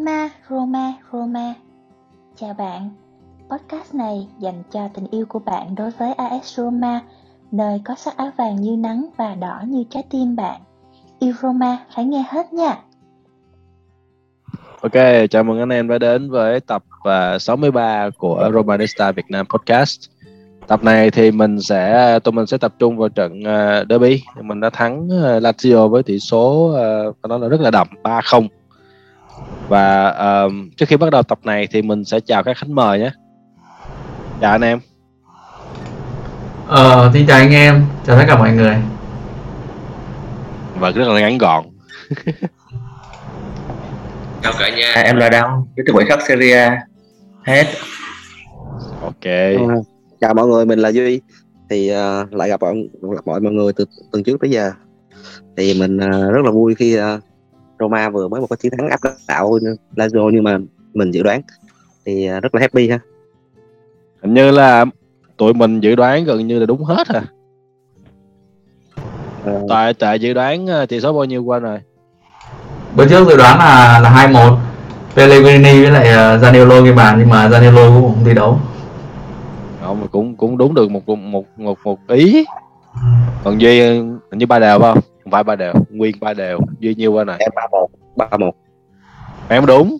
[0.00, 1.54] Roma, Roma, Roma.
[2.36, 2.90] Chào bạn.
[3.50, 7.00] Podcast này dành cho tình yêu của bạn đối với AS Roma,
[7.52, 10.60] nơi có sắc áo vàng như nắng và đỏ như trái tim bạn.
[11.18, 12.78] Yêu Roma phải nghe hết nha.
[14.80, 19.46] Ok, chào mừng anh em đã đến với tập à, 63 của Romanista Việt Nam
[19.46, 20.00] Podcast.
[20.66, 24.22] Tập này thì mình sẽ tụi mình sẽ tập trung vào trận à, derby.
[24.42, 26.74] Mình đã thắng à, Lazio với tỷ số
[27.28, 28.48] nó là rất là đậm 3-0
[29.68, 30.14] và
[30.46, 33.10] uh, trước khi bắt đầu tập này thì mình sẽ chào các khách mời nhé.
[34.40, 34.80] Chào anh em.
[36.66, 37.86] Ờ xin chào anh em.
[38.06, 38.76] Chào tất cả mọi người.
[40.78, 41.64] Và rất là ngắn gọn.
[44.42, 44.92] Chào cả nhà.
[44.92, 46.70] Em là đăng đến từ buổi khắc Serie
[47.44, 47.66] hết.
[49.02, 49.26] Ok.
[49.56, 49.86] Uh,
[50.20, 51.20] chào mọi người mình là duy.
[51.70, 54.72] Thì uh, lại gặp mọi, gặp mọi người từ tuần trước tới giờ.
[55.56, 57.02] Thì mình uh, rất là vui khi uh,
[57.80, 59.58] Roma vừa mới một cái chiến thắng áp đảo
[59.96, 60.58] Lazio nhưng mà
[60.94, 61.42] mình dự đoán
[62.06, 62.98] thì à, rất là happy ha.
[64.22, 64.84] Hình như là
[65.36, 67.22] tụi mình dự đoán gần như là đúng hết à,
[69.44, 69.52] à...
[69.68, 71.78] tại tại dự đoán à, tỷ số bao nhiêu quên rồi?
[72.96, 74.56] Bữa trước dự đoán là là hai một.
[75.16, 78.60] Pellegrini với lại uh, Zaniolo ghi bàn nhưng mà Zaniolo cũng không thi đấu.
[79.80, 82.44] Không cũng cũng đúng được một một một một ý.
[83.44, 86.94] Còn duy hình như ba đều không không phải ba đều nguyên ba đều duy
[86.94, 87.36] nhiêu bên này.
[87.40, 88.52] Em ba một ba một.
[89.48, 89.98] Em đúng.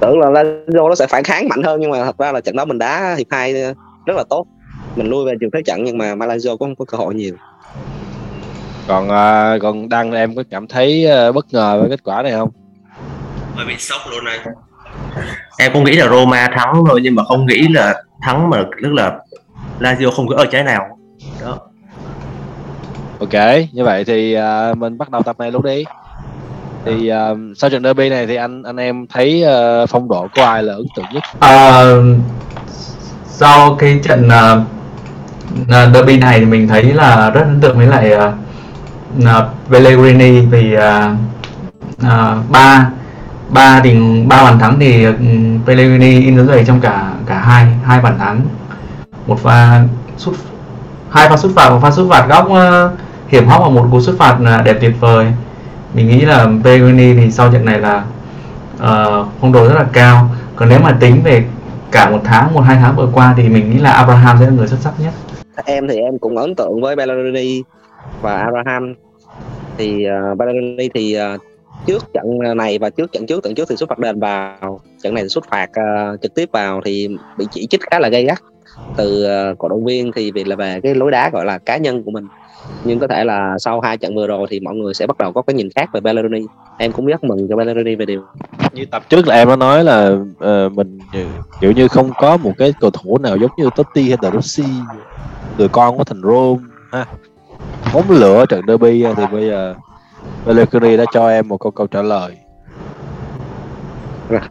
[0.00, 2.56] Tưởng là Lazio nó sẽ phản kháng mạnh hơn nhưng mà thật ra là trận
[2.56, 3.52] đó mình đá hiệp hai
[4.06, 4.46] rất là tốt.
[4.96, 7.34] Mình lui về trường thế trận nhưng mà Malaysia cũng không có cơ hội nhiều.
[8.88, 12.32] Còn uh, còn đăng em có cảm thấy uh, bất ngờ với kết quả này
[12.32, 12.50] không?
[13.54, 14.38] Hơi bị sốc luôn này
[15.58, 18.92] em cũng nghĩ là Roma thắng thôi nhưng mà không nghĩ là thắng mà tức
[18.92, 19.18] là
[19.80, 20.98] Lazio không có ở trái nào
[23.22, 24.36] ok như vậy thì
[24.70, 25.84] uh, mình bắt đầu tập này luôn đi.
[26.84, 29.44] Thì uh, sau trận derby này thì anh anh em thấy
[29.82, 31.22] uh, phong độ của ai là ấn tượng nhất?
[31.36, 32.16] Uh,
[33.26, 38.12] sau cái trận uh, derby này thì mình thấy là rất ấn tượng với lại
[38.14, 38.34] uh,
[39.18, 41.16] uh, Pellegrini vì ba
[42.06, 42.92] uh,
[43.50, 43.96] ba thì
[44.26, 45.14] ba bàn thắng thì uh,
[45.66, 48.40] Pellegrini in dấu giày trong cả cả hai hai bàn thắng.
[49.26, 49.82] Một pha
[50.16, 50.34] sút
[51.10, 52.98] hai pha sút phạt một pha sút phạt góc uh,
[53.32, 55.26] hiểm hóc và một cú xuất phạt là đẹp tuyệt vời.
[55.94, 58.04] Mình nghĩ là Pellegrini thì sau trận này là
[58.74, 60.28] uh, phong độ rất là cao.
[60.56, 61.44] Còn nếu mà tính về
[61.90, 64.52] cả một tháng một hai tháng vừa qua thì mình nghĩ là Abraham sẽ là
[64.52, 65.12] người xuất sắc nhất.
[65.64, 67.62] Em thì em cũng ấn tượng với Pellegrini
[68.20, 68.94] và Abraham.
[69.78, 71.40] Thì ờ, uh, Pellegrini thì uh,
[71.86, 74.80] trước trận này và trước trận trước trận trước thì xuất phạt đền vào.
[75.02, 78.08] Trận này thì xuất phạt uh, trực tiếp vào thì bị chỉ trích khá là
[78.08, 78.38] gay gắt.
[78.96, 81.76] Từ uh, cổ động viên thì vì là về cái lối đá gọi là cá
[81.76, 82.26] nhân của mình
[82.84, 85.32] nhưng có thể là sau hai trận vừa rồi thì mọi người sẽ bắt đầu
[85.32, 86.46] có cái nhìn khác về Bellerini.
[86.78, 88.22] Em cũng rất mừng cho Bellerini về điều
[88.72, 90.98] như tập trước là em đã nói là uh, mình
[91.60, 94.64] kiểu như không có một cái cầu thủ nào giống như Totti hay là Rossi
[95.58, 96.62] người con của thành Rome
[96.92, 97.06] ha.
[97.94, 99.74] Bóng lửa trận derby thì bây giờ
[100.46, 102.36] Bellerini đã cho em một câu câu trả lời.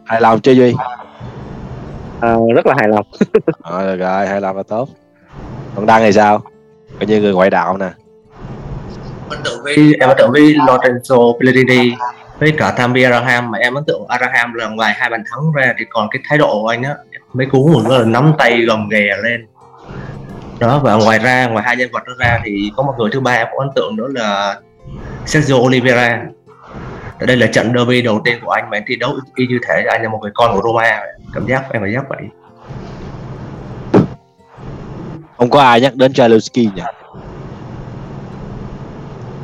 [0.04, 0.74] Hài lòng chưa duy?
[2.20, 3.06] À, rất là hài lòng.
[3.70, 4.88] Rồi, rồi hài lòng là tốt.
[5.74, 6.42] Còn đăng thì sao?
[6.98, 7.90] Coi như người ngoại đạo nè
[9.32, 11.94] ấn tượng với em ấn tượng với Lorenzo Pellegrini
[12.38, 15.74] với cả Tammy Abraham mà em ấn tượng Abraham là ngoài hai bàn thắng ra
[15.78, 16.94] thì còn cái thái độ của anh á
[17.32, 19.46] mấy cú một là nắm tay gầm ghè lên.
[20.58, 23.20] Đó và ngoài ra ngoài hai nhân vật đó ra thì có một người thứ
[23.20, 24.60] ba em cũng ấn tượng đó là
[25.26, 26.22] Sergio Oliveira.
[27.20, 29.84] Đây là trận derby đầu tiên của anh mà anh thi đấu y như thể
[29.90, 31.00] anh là một người con của Roma.
[31.34, 32.22] Cảm giác em phải giác vậy.
[35.38, 36.82] Không có ai nhắc đến Chalowski nhỉ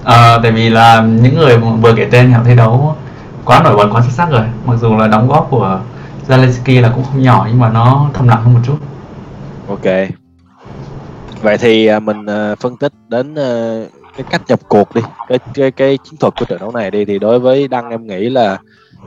[0.04, 2.96] à, tại vì là những người vừa kể tên họ thi đấu
[3.44, 4.44] quá nổi bật quá xuất sắc rồi.
[4.64, 5.80] Mặc dù là đóng góp của
[6.28, 8.78] Zelensky là cũng không nhỏ nhưng mà nó thầm lặng hơn một chút.
[9.68, 10.08] Ok.
[11.42, 13.80] Vậy thì à, mình à, phân tích đến à,
[14.16, 17.04] cái cách nhập cuộc đi cái cái cái chiến thuật của trận đấu này đi.
[17.04, 18.58] Thì đối với đăng em nghĩ là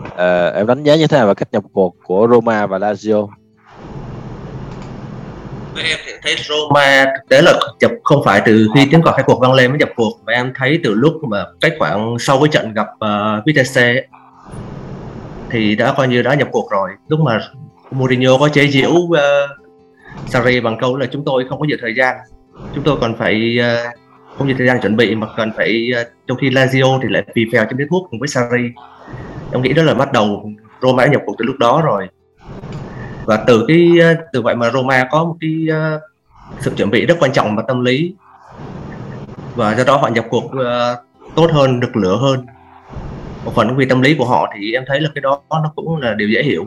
[0.01, 3.27] uh, em đánh giá như thế nào về cách nhập cuộc của Roma và Lazio?
[5.73, 9.13] Với em thì thấy Roma thực tế là nhập không phải từ khi tiếng còi
[9.13, 12.19] khai cuộc vang lên mới nhập cuộc và em thấy từ lúc mà cách khoảng
[12.19, 14.03] sau cái trận gặp ờ, uh, Vitesse
[15.49, 16.89] thì đã coi như đã nhập cuộc rồi.
[17.07, 17.39] Lúc mà
[17.91, 19.19] Mourinho có chế giễu uh,
[20.27, 22.15] Sarri bằng câu là chúng tôi không có nhiều thời gian.
[22.75, 23.93] Chúng tôi còn phải uh,
[24.37, 27.23] không nhiều thời gian chuẩn bị mà cần phải uh, trong khi Lazio thì lại
[27.35, 28.63] vì phèo trong điếu thuốc cùng với Sarri.
[29.51, 30.51] Em nghĩ đó là bắt đầu
[30.81, 32.07] Roma đã nhập cuộc từ lúc đó rồi
[33.25, 35.99] và từ cái ờ, từ vậy mà Roma có một cái ờ,
[36.59, 38.13] sự chuẩn bị rất quan trọng và tâm lý.
[39.55, 41.03] Và do đó họ nhập cuộc ờ,
[41.35, 42.45] tốt hơn, được lửa hơn.
[43.45, 45.97] Một phần vì tâm lý của họ thì em thấy là cái đó nó cũng
[45.97, 46.65] là điều dễ hiểu.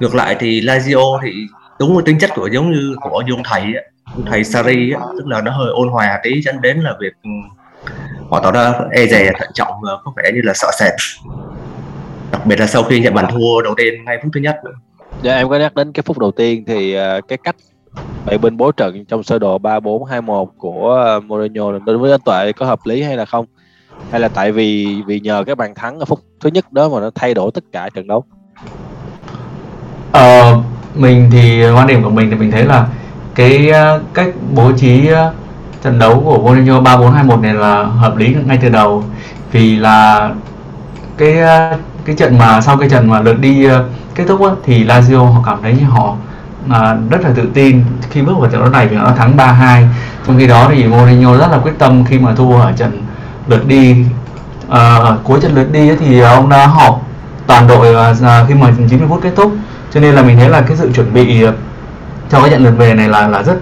[0.00, 1.32] Ngược lại thì Lazio thì
[1.78, 3.62] đúng với tính chất của giống như của dung thầy
[4.26, 7.30] thầy Sari tức là nó hơi ôn hòa tí dẫn đến là việc ừ,
[8.30, 10.92] họ tỏ ra e dè, thận trọng và có vẻ như là sợ sệt.
[12.32, 14.60] Đặc biệt là sau khi nhận bàn thua đầu tiên ngay phút thứ nhất.
[15.22, 17.56] Dạ em có nhắc đến cái phút đầu tiên thì uh, cái cách
[18.26, 22.52] bảy bên bố trận trong sơ đồ 3-4-2-1 của uh, Mourinho đối với anh Tuệ
[22.52, 23.46] có hợp lý hay là không?
[24.10, 27.00] Hay là tại vì vì nhờ cái bàn thắng ở phút thứ nhất đó mà
[27.00, 28.24] nó thay đổi tất cả trận đấu?
[30.12, 30.56] Ờ,
[30.94, 32.88] mình thì quan điểm của mình thì mình thấy là
[33.34, 35.34] cái uh, cách bố trí uh,
[35.82, 39.04] trận đấu của Mourinho 3-4-2-1 này là hợp lý ngay từ đầu
[39.52, 40.30] vì là
[41.16, 41.80] cái uh,
[42.10, 43.72] cái trận mà sau cái trận mà lượt đi uh,
[44.14, 46.14] kết thúc á, thì Lazio họ cảm thấy như họ
[46.70, 49.86] à, rất là tự tin khi bước vào trận đấu này vì họ thắng 3-2
[50.26, 53.02] trong khi đó thì Mourinho rất là quyết tâm khi mà thua ở trận
[53.46, 54.04] lượt đi
[54.68, 57.02] à, cuối trận lượt đi thì ông đã họp
[57.46, 59.52] toàn đội ờ, à, khi mà 90 phút kết thúc.
[59.94, 61.44] Cho nên là mình thấy là cái sự chuẩn bị
[62.30, 63.60] cho cái trận lượt về này là là rất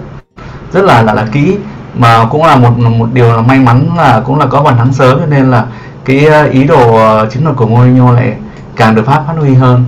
[0.73, 1.57] rất là là là kỹ.
[1.95, 4.93] Mà cũng là một một điều là may mắn là cũng là có bàn thắng
[4.93, 5.65] sớm cho nên là
[6.05, 8.37] cái ờ, ý đồ ờ, chiến thuật của Mourinho lại
[8.75, 9.83] càng được phát phát huy hơn.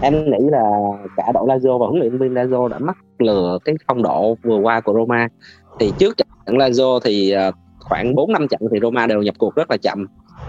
[0.00, 0.70] Em nghĩ là
[1.16, 4.58] cả đội Lazio và huấn luyện viên Lazio đã mắc lừa cái phong độ vừa
[4.58, 5.28] qua của Roma.
[5.80, 7.50] Thì trước trận Lazio thì ờ,
[7.80, 10.06] khoảng 4 năm trận thì Roma đều nhập cuộc rất là chậm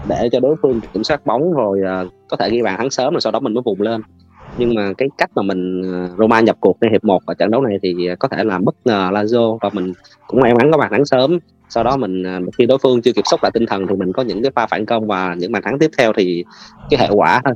[0.08, 1.80] để cho đối phương kiểm soát bóng rồi
[2.28, 4.00] có thể ghi bàn thắng sớm rồi sau đó mình mới vùng lên.
[4.58, 5.82] Nhưng mà cái cách mà mình
[6.18, 8.74] Roma nhập cuộc ใน hiệp 1 ở trận đấu này thì có thể làm bất
[8.84, 9.92] ngờ Lazio và mình
[10.26, 13.24] cũng may mắn có bàn thắng sớm sau đó mình khi đối phương chưa kịp
[13.24, 15.62] sốc lại tinh thần thì mình có những cái pha phản công và những bàn
[15.62, 16.44] thắng tiếp theo thì
[16.90, 17.54] cái hệ quả thôi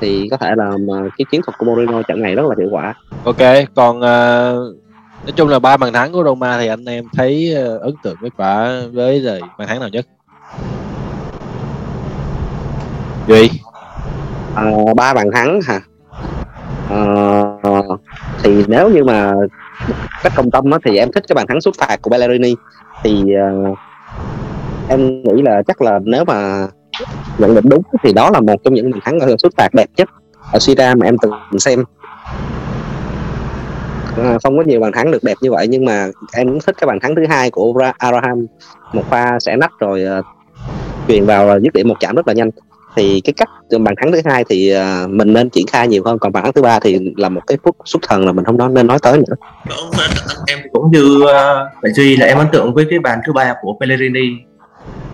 [0.00, 0.70] thì có thể là
[1.18, 2.94] cái chiến thuật của Mourinho trận này rất là hiệu quả.
[3.24, 3.36] Ok,
[3.74, 4.76] còn uh,
[5.24, 8.16] nói chung là ba bàn thắng của Roma thì anh em thấy uh, ấn tượng
[8.20, 10.06] với quả với lời bàn thắng nào nhất?
[14.54, 14.64] À,
[14.96, 15.80] ba bàn thắng hả?
[16.90, 16.98] À,
[18.42, 19.32] thì nếu như mà
[20.22, 22.54] cách công tâm á, thì em thích cái bàn thắng xuất phạt của Bellerini
[23.04, 23.24] thì
[23.70, 23.78] uh,
[24.88, 26.66] em nghĩ là chắc là nếu mà
[27.38, 29.86] nhận định đúng thì đó là một trong những bàn thắng ờ, xuất phạt đẹp
[29.96, 30.08] nhất
[30.52, 31.84] ở Sira mà em từng xem.
[34.16, 36.76] Ờ, không có nhiều bàn thắng được đẹp như vậy nhưng mà em cũng thích
[36.80, 38.46] cái bàn thắng thứ hai của Abraham.
[38.92, 40.24] Một pha sẽ nách rồi uh,
[41.08, 42.50] truyền vào dứt điểm một chạm rất là nhanh
[42.96, 43.48] thì cái cách
[43.80, 46.52] bàn thắng thứ hai thì uh, mình nên triển khai nhiều hơn còn bàn thắng
[46.52, 48.98] thứ ba thì là một cái phút xuất thần là mình không nói nên nói
[49.02, 49.34] tới nữa.
[49.68, 50.10] Vâng, vâng,
[50.46, 53.76] em cũng như uh, duy là em ấn tượng với cái bàn thứ ba của
[53.80, 54.28] Pellegrini.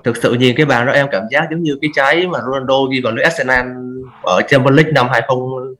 [0.04, 2.84] Thực sự nhìn cái bàn đó em cảm giác giống như cái trái mà Ronaldo
[2.90, 3.66] ghi vào lưới Arsenal
[4.22, 5.38] ở Champions League năm 20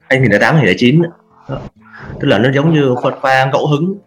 [0.09, 1.01] 2008 2009
[2.19, 3.97] tức là nó giống như phật pha ngẫu hứng.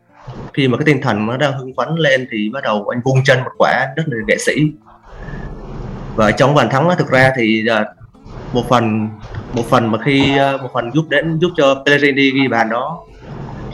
[0.54, 3.24] Khi mà cái tinh thần nó đang hưng phấn lên thì bắt đầu anh vung
[3.24, 4.72] chân một quả rất là nghệ sĩ
[6.20, 7.84] và trong bàn thắng đó, thực ra thì à,
[8.52, 9.08] một phần
[9.52, 13.04] một phần mà khi à, một phần giúp đến giúp cho Pellegrini ghi bàn đó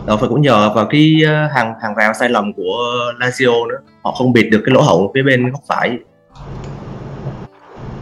[0.07, 2.77] đó phải cũng nhờ vào cái à, hàng hàng rào sai lầm của
[3.21, 3.77] Lazio nữa.
[4.03, 5.99] Họ không bịt được cái lỗ hổng phía bên góc phải.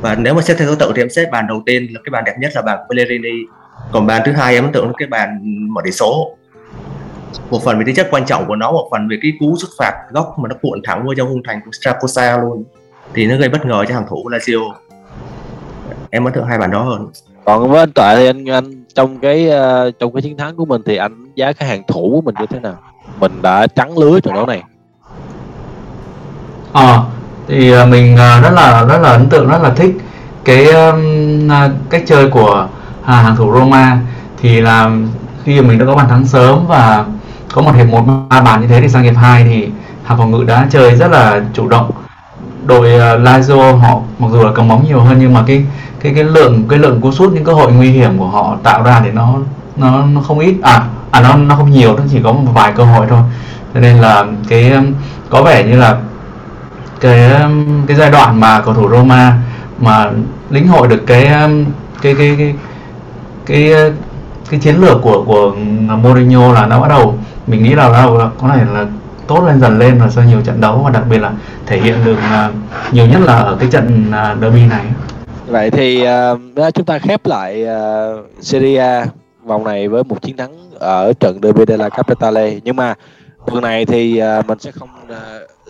[0.00, 2.10] Và nếu mà xét theo thứ tự thì em xét bàn đầu tiên là cái
[2.10, 3.44] bàn đẹp nhất là bàn Pellegrini.
[3.92, 5.38] Còn bàn thứ hai em ấn tượng là cái bàn
[5.74, 6.36] mở tỷ số.
[7.50, 9.68] Một phần vì tính chất quan trọng của nó một phần về cái cú xuất
[9.78, 12.64] phạt góc mà nó cuộn thẳng vô trong khung thành của Stracosa luôn
[13.14, 14.72] thì nó gây bất ngờ cho hàng thủ của Lazio.
[16.10, 17.08] Em ấn tượng hai bàn đó hơn.
[17.44, 20.64] Còn với anh Tuệ thì anh anh trong cái uh, trong cái chiến thắng của
[20.64, 22.76] mình thì anh giá cái hàng thủ của mình như thế nào?
[23.20, 24.62] Mình đã trắng lưới trận đấu này.
[26.72, 27.02] Ờ à,
[27.48, 29.94] thì uh, mình uh, rất là rất là ấn tượng rất là thích
[30.44, 31.48] cái um,
[31.90, 32.68] cách chơi của
[33.00, 33.98] uh, hàng thủ Roma.
[34.40, 34.90] Thì là
[35.44, 37.04] khi mà mình đã có bàn thắng sớm và
[37.52, 39.68] có một hiệp một ba bàn như thế thì sang hiệp 2 thì
[40.04, 41.90] hàng phòng ngự đã chơi rất là chủ động
[42.64, 45.64] đội uh, ờ, Lazio họ mặc dù là cầm bóng nhiều hơn nhưng mà cái
[46.00, 48.82] cái cái lượng cái lượng cú sút những cơ hội nguy hiểm của họ tạo
[48.82, 49.34] ra thì nó
[49.76, 50.54] nó nó không ít.
[50.62, 53.20] À à nó nó không nhiều nó chỉ có một vài cơ hội thôi.
[53.74, 54.72] Cho nên là cái
[55.30, 55.96] có vẻ như là
[57.00, 57.30] cái
[57.86, 59.38] cái giai đoạn mà cầu thủ Roma
[59.78, 60.10] mà
[60.50, 61.24] lĩnh hội được cái
[62.02, 62.36] cái cái cái
[63.46, 63.92] cái cái,
[64.50, 65.52] cái chiến lược của của
[66.02, 68.86] Mourinho là nó bắt đầu mình nghĩ là nó có thể là
[69.26, 71.32] tốt lên dần lên và sau nhiều trận đấu và đặc biệt là
[71.66, 72.54] thể hiện được uh,
[72.94, 74.84] nhiều nhất là ở cái trận uh, derby này.
[75.46, 76.06] Vậy thì
[76.66, 79.06] uh, chúng ta khép lại uh, Serie A
[79.44, 82.60] vòng này với một chiến thắng ở trận derby della Capitale.
[82.64, 82.94] Nhưng mà
[83.46, 85.16] tuần này thì uh, mình sẽ không uh,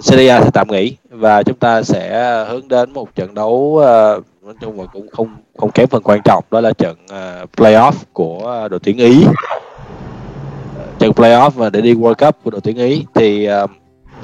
[0.01, 4.25] Serie A sẽ tạm nghỉ và chúng ta sẽ hướng đến một trận đấu uh,
[4.45, 7.93] nói chung là cũng không không kém phần quan trọng đó là trận uh, playoff
[8.13, 9.25] của uh, đội tuyển Ý
[10.99, 13.71] trận playoff và để đi World Cup của đội tuyển Ý thì uh,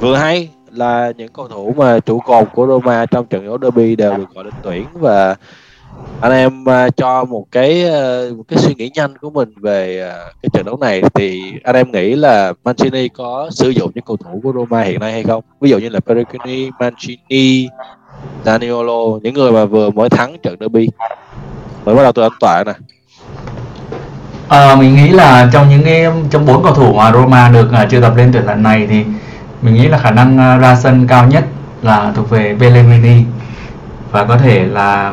[0.01, 3.97] vừa hay là những cầu thủ mà trụ cột của Roma trong trận đấu derby
[3.97, 5.37] đều được gọi lên tuyển và
[6.21, 10.09] anh em uh, cho một cái uh, một cái suy nghĩ nhanh của mình về
[10.09, 14.05] uh, cái trận đấu này thì anh em nghĩ là Mancini có sử dụng những
[14.05, 15.45] cầu thủ của Roma hiện nay hay không?
[15.61, 17.69] Ví dụ như là Perugini, Mancini,
[18.45, 20.89] Daniolo những người mà vừa mới thắng trận derby.
[21.85, 22.73] Mới bắt đầu từ anh Tọa nè.
[24.51, 27.91] À, mình nghĩ là trong những cái trong bốn cầu thủ mà Roma được uh,
[27.91, 29.05] triệu tập lên tuyển lần này thì
[29.63, 31.45] mình nghĩ là khả năng uh, ra sân cao nhất
[31.83, 33.25] là thuộc về Pellegrini.
[34.11, 35.13] Và có thể là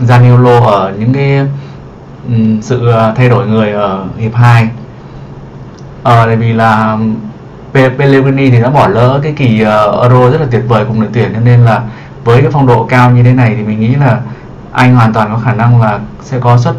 [0.00, 1.38] Zaniolo ở những cái
[2.28, 4.68] um, sự uh, thay đổi người ở hiệp 2
[6.02, 6.98] ờ, tại vì là
[7.72, 11.10] Pellegrini thì đã bỏ lỡ cái kỳ uh, Euro rất là tuyệt vời cùng đội
[11.12, 11.82] tuyển cho nên là
[12.24, 14.20] với cái phong độ cao như thế này thì mình nghĩ là
[14.72, 16.74] anh hoàn toàn có khả năng là sẽ có suất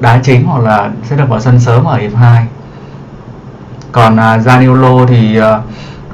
[0.00, 2.46] đá chính hoặc là sẽ được vào sân sớm ở hiệp 2
[3.92, 5.44] còn uh, Zaniolo thì uh,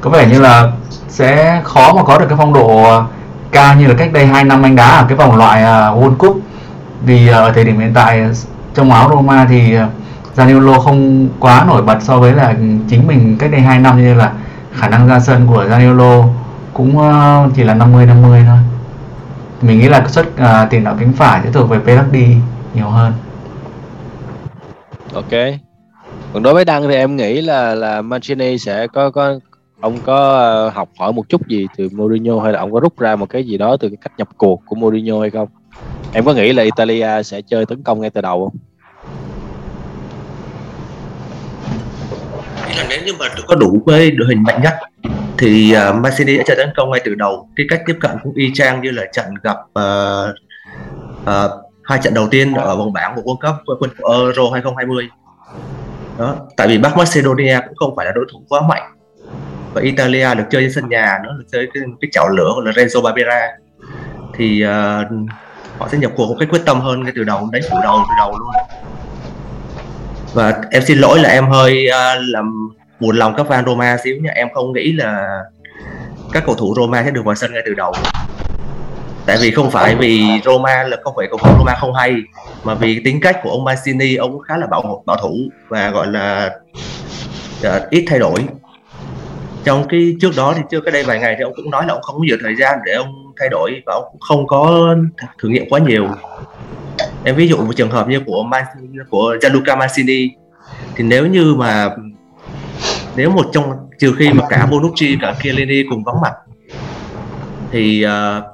[0.01, 0.73] có vẻ như là
[1.09, 3.05] sẽ khó mà có được cái phong độ uh,
[3.53, 6.17] cao như là cách đây 2 năm anh đá ở cái vòng loại uh, World
[6.17, 6.41] Cup.
[7.03, 8.25] Vì uh, ở thời điểm hiện tại
[8.75, 9.91] trong áo Roma thì uh,
[10.37, 12.55] Zaniolo không quá nổi bật so với là
[12.89, 14.31] chính mình cách đây 2 năm như là
[14.73, 16.29] khả năng ra sân của Zaniolo
[16.73, 18.59] cũng uh, chỉ là 50 50 thôi.
[19.63, 22.37] Mình nghĩ là suất uh, tiền đạo cánh phải sẽ thuộc về Pellegrini
[22.75, 23.13] nhiều hơn
[25.13, 25.61] ok.
[26.33, 29.39] Còn đối với đăng thì em nghĩ là là Mancini sẽ có có
[29.81, 32.99] ông có ờ, học hỏi một chút gì từ Mourinho hay là ông có rút
[32.99, 35.49] ra một cái gì đó từ cái cách nhập cuộc của Mourinho hay không?
[36.13, 38.59] Em có nghĩ là Italia sẽ chơi tấn công ngay từ đầu không?
[42.77, 44.75] Là nếu như mà có đủ với đội hình mạnh nhất
[45.39, 47.49] thì ờ, uh, Mancini đã chơi tấn công ngay từ đầu.
[47.57, 50.35] Cái cách tiếp cận cũng y chang như là trận gặp uh,
[51.23, 55.09] uh, hai trận đầu tiên ở vòng bảng của World Cup quân của Euro 2020
[56.19, 58.83] đó tại vì Bắc Macedonia cũng không phải là đối thủ quá mạnh.
[59.73, 62.61] Và Italia được chơi trên sân nhà nữa được chơi cái, cái chảo lửa của
[62.61, 63.49] là Renzo Barbera
[64.35, 65.29] thì uh,
[65.79, 67.99] họ sẽ nhập cuộc một cách quyết tâm hơn ngay từ đầu đánh phủ đầu
[68.09, 68.51] từ đầu luôn.
[70.35, 72.69] Và em xin lỗi là em hơi uh, làm
[73.01, 74.31] buồn lòng các fan Roma xíu nha.
[74.35, 75.39] Em không nghĩ là
[76.33, 77.93] các cầu thủ Roma sẽ được vào sân ngay từ đầu
[79.27, 82.15] tại vì không phải vì Roma là không phải cầu thủ Roma không hay
[82.65, 85.35] mà vì tính cách của ông Mancini ông khá là bảo bảo thủ
[85.69, 86.51] và gọi là
[87.67, 88.41] uh, ít thay đổi.
[89.65, 91.95] Trong cái trước đó thì trước cái đây vài ngày thì ông cũng nói là
[91.95, 94.95] ông không có nhiều thời gian để ông thay đổi và ông cũng không có
[95.43, 96.09] thử nghiệm quá nhiều.
[97.25, 98.65] Em ví dụ một trường hợp như của Man,
[99.11, 100.31] của Gianluca Mancini
[100.97, 101.91] thì nếu như mà
[103.17, 103.65] nếu một trong
[103.99, 106.33] trừ khi mà cả Bonucci cả Chiellini cùng vắng mặt
[107.71, 108.54] thì uh,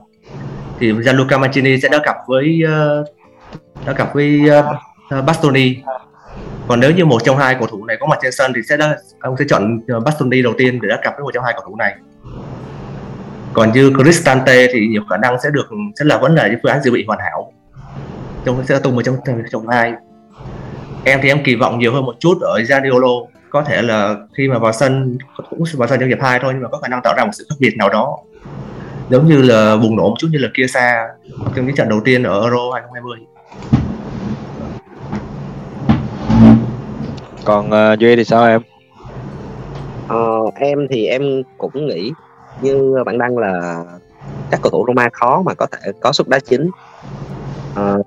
[0.80, 4.40] thì Gianluca Mancini sẽ đã cặp với ờ, uh, đã cặp với
[5.18, 5.76] uh, Bastoni.
[6.68, 8.76] Còn nếu như một trong hai cầu thủ này có mặt trên sân thì sẽ
[8.76, 11.62] đã, ông sẽ chọn Bastoni đầu tiên để đá cặp với một trong hai cầu
[11.66, 11.96] thủ này.
[13.52, 15.68] Còn như Cristante thì nhiều khả năng sẽ được
[15.98, 17.52] sẽ là vẫn là những phương án dự bị hoàn hảo.
[18.44, 19.16] Trong sẽ tung vào trong
[19.50, 19.92] trong hai.
[21.04, 23.26] Em thì em kỳ vọng nhiều hơn một chút ở Zaniolo.
[23.50, 25.18] Có thể là khi mà vào sân
[25.50, 27.30] cũng vào sân trong hiệp hai thôi nhưng mà có khả năng tạo ra một
[27.32, 28.18] sự khác biệt nào đó
[29.10, 31.08] giống như là bùng nổ một chút như là kia xa
[31.56, 33.18] trong những trận đầu tiên ở Euro 2020
[37.44, 38.60] còn uh, Duy thì sao em?
[40.08, 42.12] Ờ, em thì em cũng nghĩ
[42.60, 43.84] như bạn đăng là
[44.50, 46.70] các cầu thủ Roma khó mà có thể có suất đá chính.
[47.74, 48.02] Ờ,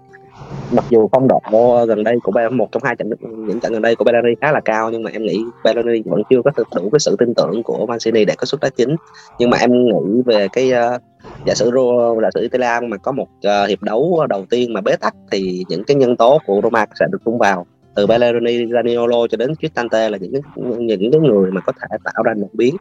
[0.73, 1.41] mặc dù phong độ
[1.87, 3.09] gần đây của một trong hai trận
[3.47, 6.21] những trận gần đây của Bellerini khá là cao nhưng mà em nghĩ Bellerini vẫn
[6.29, 8.95] chưa có thực đủ cái sự tin tưởng của Mancini để có suất đá chính
[9.39, 11.01] nhưng mà em nghĩ về cái uh,
[11.45, 14.81] giả sử Ro, giả sử Italia mà có một uh, hiệp đấu đầu tiên mà
[14.81, 17.65] bế tắc thì những cái nhân tố của Roma sẽ được tung vào.
[17.95, 20.41] Từ Bellerini, Zaniolo cho đến Cristante là những
[20.79, 22.75] những cái người mà có thể tạo ra một biến.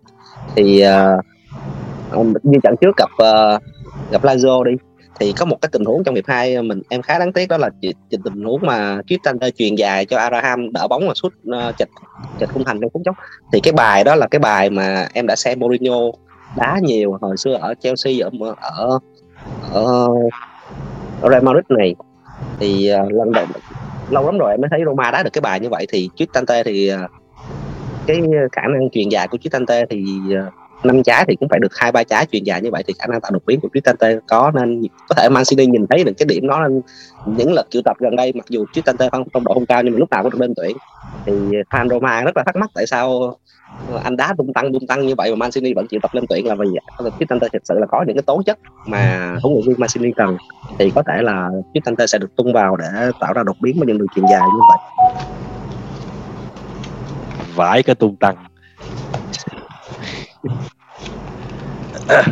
[0.56, 0.84] Thì
[2.14, 3.62] uh, như trận trước gặp uh,
[4.12, 4.72] gặp Lazio đi
[5.20, 7.56] thì có một cái tình huống trong hiệp 2 mình em khá đáng tiếc đó
[7.56, 7.70] là
[8.10, 11.88] tình huống mà Cristante truyền dài cho Araham đỡ bóng và sút ờ, uh, chịch
[12.40, 13.16] chịch khung thành trong phút chốc.
[13.52, 15.96] Thì cái bài đó là cái bài mà em đã xem Mourinho
[16.56, 18.98] đá nhiều hồi xưa ở Chelsea ở ở
[19.72, 20.08] ở,
[21.20, 21.94] ở Real Madrid này.
[22.60, 23.46] Thì uh, lần đầu
[24.10, 25.86] lâu lắm rồi em mới thấy Roma đá được cái bài như vậy.
[25.88, 27.10] Thì Cristante thì uh,
[28.06, 28.20] cái
[28.52, 30.04] khả năng truyền dài của Cristante thì
[30.46, 32.94] uh, năm trái thì cũng phải được hai, ba trái truyền dài như vậy thì
[32.98, 36.12] khả năng tạo đột biến của Cristante có nên có thể Mancini nhìn thấy được
[36.18, 36.80] cái điểm đó nên
[37.26, 39.92] những lần triệu tập gần đây, mặc dù Cristante phong phong độ không cao nhưng
[39.92, 40.76] mà lúc nào cũng được lên tuyển.
[41.26, 41.32] Thì
[41.70, 43.36] fan Roma rất là thắc mắc tại sao
[44.04, 46.46] anh đá tung tăng tung tăng như vậy mà Mancini vẫn chịu tập lên tuyển
[46.46, 46.66] là vì
[47.16, 50.36] Cristante thực sự là có những cái tố chất mà huấn luyện viên Mancini cần.
[50.78, 53.86] Thì có thể là Cristante sẽ được tung vào để tạo ra đột biến với
[53.86, 54.78] những đường truyền dài như vậy.
[57.54, 58.36] Vãi cái tung tăng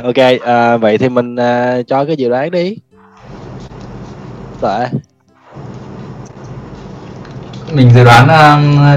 [0.04, 2.76] ok à, vậy thì mình à, cho cái dự đoán đi.
[4.60, 4.86] Rồi
[7.72, 8.28] mình dự đoán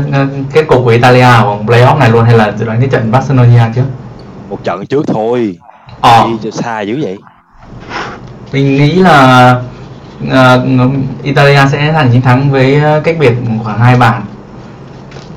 [0.10, 2.90] uh, kết cục của Italia ở vòng playoff này luôn hay là dự đoán cái
[2.90, 3.82] trận Barcelona chứ
[4.50, 5.58] một trận trước thôi.
[6.02, 6.28] Ờ.
[6.44, 7.18] Đi xa dữ vậy.
[8.54, 9.52] Mình nghĩ là
[10.24, 10.32] uh,
[11.24, 14.26] Italia sẽ giành chiến thắng với cách biệt khoảng hai bàn.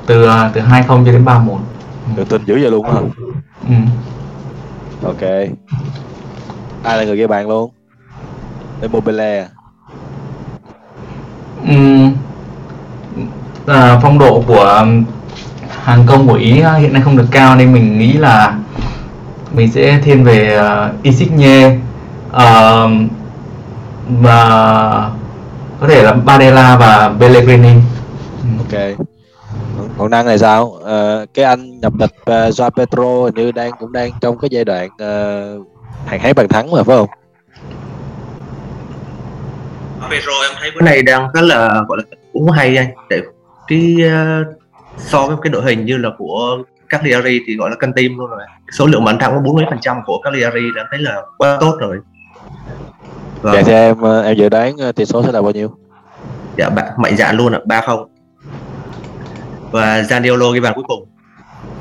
[0.05, 1.59] Từ uh, từ hai không cho đến ba một.
[2.15, 3.01] Tự tin dữ vậy luôn hả
[3.69, 3.75] ừ.
[5.03, 5.21] ok.
[6.83, 7.71] Ai là người ghi bàn luôn?
[8.81, 9.47] Immobile à?
[11.67, 12.13] Ừm,
[13.67, 14.85] à, phong độ của
[15.83, 18.57] hàng công của Ý hiện nay không được cao nên mình nghĩ là
[19.53, 21.77] mình sẽ thiên về uh, Insigne.
[22.29, 22.91] Uh,
[24.09, 25.09] và
[25.79, 27.73] có thể là Barella và Pellegrini.
[28.57, 29.07] ok
[29.97, 30.73] còn năng này sao?
[30.83, 34.49] Ờ, cái anh nhập tịch uh, Joao Pedro hình như đang cũng đang trong cái
[34.51, 35.67] giai đoạn uh,
[36.05, 37.09] hàng hái bàn thắng mà phải không?
[40.09, 42.87] Pedro em thấy bữa này đang rất là gọi là cũng hay anh.
[43.09, 43.21] Để
[43.67, 44.47] cái uh,
[44.97, 46.57] so với cái đội hình như là của
[46.89, 48.41] Cagliari thì gọi là cân tim luôn rồi.
[48.71, 51.57] Số lượng bàn thắng có bốn mươi phần trăm của Cagliari đã thấy là quá
[51.61, 51.97] tốt rồi.
[53.43, 53.63] Dạ vâng.
[53.65, 55.75] thì em ờ, em dự đoán ờ, tỷ số sẽ là bao nhiêu?
[56.57, 58.09] dạ bạn mạnh dạn luôn ạ ba không
[59.71, 61.05] và Zaniolo ghi bàn cuối cùng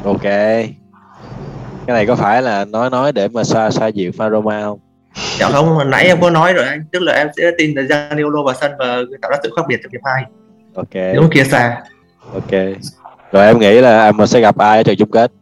[0.05, 0.23] Ok.
[0.23, 4.79] Cái này có phải là nói nói để mà xoa xoa dịu fan Roma không?
[5.39, 7.83] dạ không hồi nãy em có nói rồi anh tức là em sẽ tin là
[7.83, 10.23] Zaniolo vào sân và tạo ra sự khác biệt trong hiệp hai
[10.75, 10.95] Ok.
[10.95, 11.83] nếu kia xa
[12.35, 12.51] Ok.
[13.33, 15.33] Rồi em nghĩ là mình sẽ gặp ai ở trận chung kết?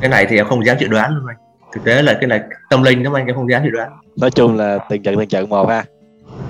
[0.00, 1.36] cái này thì em không dám dự đoán luôn anh
[1.72, 4.30] thực tế là cái này tâm linh lắm anh em không dám dự đoán Nói
[4.30, 5.84] chung là từng trận từng trận một ha.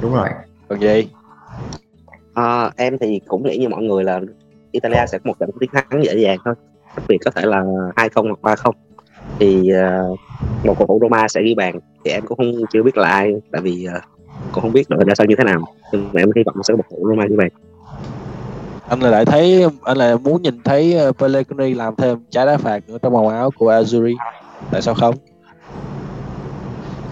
[0.01, 0.29] đúng rồi
[0.69, 1.09] Còn gì?
[2.39, 4.21] À, em thì cũng nghĩ như mọi người là
[4.73, 6.55] Italia sẽ có một trận chiến thắng dễ dàng thôi.
[6.97, 7.65] Đặc biệt có thể là
[7.97, 8.75] hai không hoặc ba không.
[9.39, 9.71] Thì
[10.13, 10.19] uh,
[10.65, 11.81] một cầu thủ Roma sẽ ghi bàn.
[12.05, 14.03] Thì em cũng không chưa biết là ai tại vì uh,
[14.53, 15.61] cũng không biết đội ra sao như thế nào.
[15.93, 17.49] Nhưng mà em hy vọng sẽ có một cầu thủ Roma ghi bàn.
[18.89, 22.89] Anh là lại thấy anh là muốn nhìn thấy Pellegrini làm thêm trái đá phạt
[22.89, 24.15] nữa trong màu áo của Azuri
[24.71, 25.15] Tại sao không?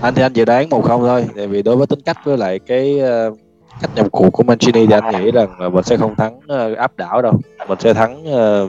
[0.02, 2.38] Anh thì anh dự đoán một không thôi, tại vì đối với tính cách với
[2.38, 3.38] lại cái uh,
[3.80, 6.74] cách nhập cuộc của Mancini thì anh nghĩ rằng là mình sẽ không thắng ờ,
[6.74, 7.32] áp đảo đâu,
[7.68, 8.68] mình sẽ thắng ờ,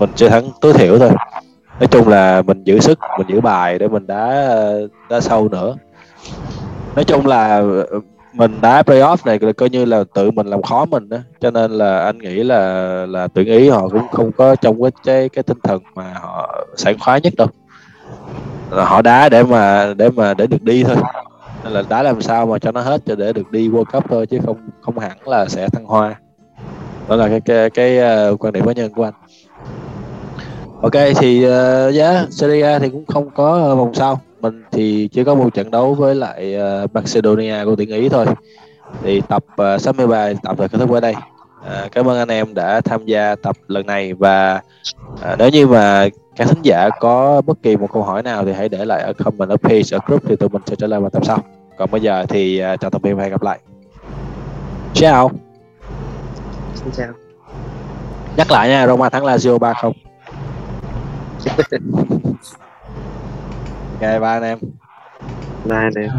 [0.00, 1.10] mình sẽ thắng tối thiểu thôi.
[1.80, 5.48] Nói chung là mình giữ sức, mình giữ bài để mình đá ờ, đá sâu
[5.48, 5.76] nữa.
[6.94, 7.62] Nói chung là
[8.32, 11.50] mình đá playoff này là coi như là tự mình làm khó mình đó cho
[11.50, 12.60] nên là anh nghĩ là
[13.06, 16.64] là tuyển ý họ cũng không có trong cái cái, cái tinh thần mà họ
[16.76, 17.48] sảng khoái nhất đâu
[18.70, 20.96] Là họ đá để mà để mà để được đi thôi
[21.66, 24.04] nên là đá làm sao mà cho nó hết cho để được đi World Cup
[24.08, 26.20] thôi chứ không không hẳn là sẽ thăng hoa.
[27.08, 27.98] Đó là cái cái, cái
[28.32, 29.14] uh, quan điểm cá nhân của anh.
[30.82, 34.20] Ok thì ờ, uh, yeah, Serie A thì cũng không có vòng sau.
[34.40, 38.26] Mình thì chỉ có một trận đấu với lại uh, Macedonia của tuyển Ý thôi.
[39.02, 41.14] Thì tập uh, 63 tập là kết thúc ở đây.
[41.66, 44.60] À, cảm ơn anh em đã tham gia tập lần này và
[45.22, 48.52] à, nếu như mà các thính giả có bất kỳ một câu hỏi nào thì
[48.52, 51.00] hãy để lại ở comment ở page ở group thì tụi mình sẽ trả lời
[51.00, 51.38] vào tập sau
[51.76, 53.58] còn bây giờ thì à, chào tạm biệt và hẹn gặp lại.
[54.94, 55.30] Ciao
[56.86, 57.14] xin chào.
[58.36, 59.92] Nhắc lại nha Roma thắng Lazio 3 không.
[63.96, 64.58] Ok bye anh em.
[65.64, 66.10] Bye anh em.